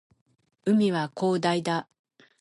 [0.65, 1.87] 海は広大だ